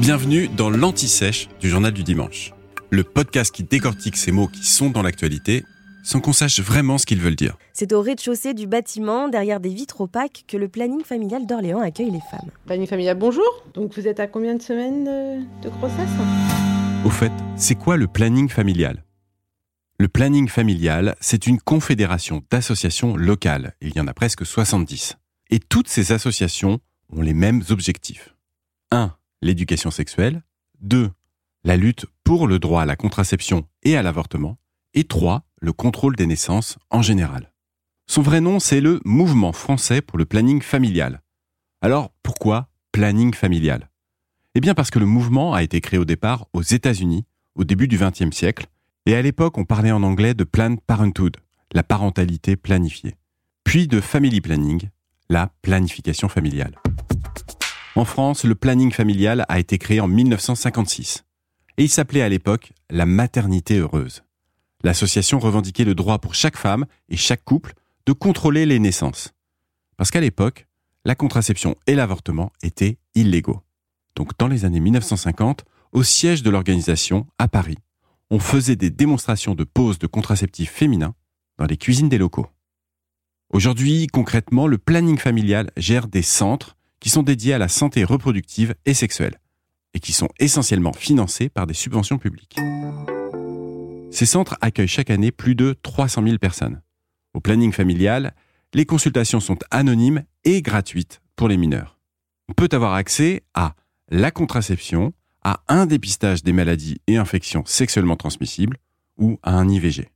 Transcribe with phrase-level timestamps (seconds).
[0.00, 2.52] Bienvenue dans l'Anti-Sèche du Journal du Dimanche,
[2.90, 5.64] le podcast qui décortique ces mots qui sont dans l'actualité
[6.02, 7.56] sans qu'on sache vraiment ce qu'ils veulent dire.
[7.72, 12.10] C'est au rez-de-chaussée du bâtiment, derrière des vitres opaques, que le planning familial d'Orléans accueille
[12.10, 12.50] les femmes.
[12.66, 13.44] Planning familial, bonjour.
[13.74, 16.08] Donc vous êtes à combien de semaines de, de grossesse
[17.04, 19.04] Au fait, c'est quoi le planning familial?
[19.98, 23.74] Le planning familial, c'est une confédération d'associations locales.
[23.82, 25.18] Il y en a presque 70.
[25.50, 26.80] Et toutes ces associations
[27.12, 28.34] ont les mêmes objectifs.
[28.92, 29.12] 1.
[29.42, 30.42] L'éducation sexuelle.
[30.80, 31.10] 2.
[31.64, 34.58] La lutte pour le droit à la contraception et à l'avortement.
[34.92, 35.44] Et 3.
[35.60, 37.52] Le contrôle des naissances en général.
[38.06, 41.22] Son vrai nom, c'est le Mouvement français pour le planning familial.
[41.80, 43.88] Alors, pourquoi planning familial?
[44.54, 47.88] Eh bien parce que le mouvement a été créé au départ aux États-Unis, au début
[47.88, 48.66] du XXe siècle,
[49.06, 51.36] et à l'époque on parlait en anglais de Planned Parenthood,
[51.72, 53.14] la parentalité planifiée,
[53.64, 54.88] puis de Family Planning,
[55.28, 56.74] la planification familiale.
[57.96, 61.24] En France, le planning familial a été créé en 1956,
[61.76, 64.22] et il s'appelait à l'époque la maternité heureuse.
[64.84, 67.74] L'association revendiquait le droit pour chaque femme et chaque couple
[68.06, 69.34] de contrôler les naissances.
[69.96, 70.66] Parce qu'à l'époque,
[71.04, 73.60] la contraception et l'avortement étaient illégaux.
[74.14, 77.78] Donc dans les années 1950, au siège de l'organisation, à Paris,
[78.30, 81.14] on faisait des démonstrations de pose de contraceptifs féminins
[81.58, 82.46] dans les cuisines des locaux.
[83.52, 88.74] Aujourd'hui, concrètement, le planning familial gère des centres qui sont dédiés à la santé reproductive
[88.84, 89.40] et sexuelle,
[89.94, 92.56] et qui sont essentiellement financés par des subventions publiques.
[94.10, 96.82] Ces centres accueillent chaque année plus de 300 000 personnes.
[97.32, 98.34] Au planning familial,
[98.74, 101.98] les consultations sont anonymes et gratuites pour les mineurs.
[102.48, 103.74] On peut avoir accès à
[104.08, 105.12] la contraception,
[105.42, 108.76] à un dépistage des maladies et infections sexuellement transmissibles
[109.16, 110.08] ou à un IVG.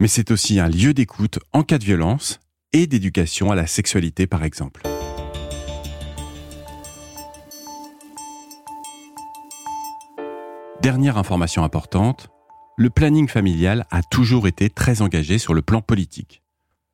[0.00, 2.40] Mais c'est aussi un lieu d'écoute en cas de violence
[2.72, 4.82] et d'éducation à la sexualité par exemple.
[10.86, 12.28] Dernière information importante,
[12.76, 16.44] le planning familial a toujours été très engagé sur le plan politique.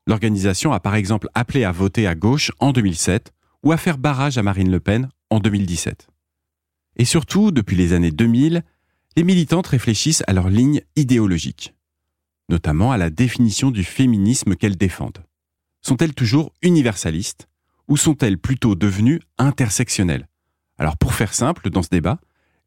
[0.06, 4.38] L'organisation a par exemple appelé à voter à gauche en 2007 ou à faire barrage
[4.38, 6.08] à Marine Le Pen en 2017.
[6.96, 8.62] Et surtout, depuis les années 2000,
[9.18, 11.74] les militantes réfléchissent à leur ligne idéologique,
[12.48, 15.22] notamment à la définition du féminisme qu'elles défendent.
[15.82, 17.46] Sont-elles toujours universalistes
[17.88, 20.28] ou sont-elles plutôt devenues intersectionnelles?
[20.78, 22.20] Alors pour faire simple dans ce débat,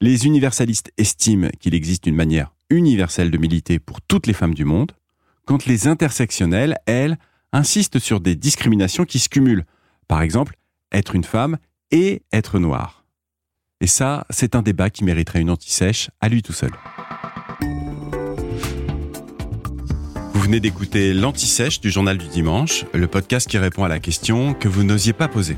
[0.06, 4.64] les universalistes estiment qu'il existe une manière universelle de militer pour toutes les femmes du
[4.64, 4.92] monde,
[5.46, 7.18] quand les intersectionnelles, elles,
[7.52, 9.66] insistent sur des discriminations qui se cumulent.
[10.08, 10.58] Par exemple,
[10.92, 11.58] être une femme
[11.90, 13.04] et être noire.
[13.82, 16.72] Et ça, c'est un débat qui mériterait une anti-sèche à lui tout seul.
[20.34, 24.54] Vous venez d'écouter l'anti-sèche du journal du dimanche, le podcast qui répond à la question
[24.54, 25.58] que vous n'osiez pas poser.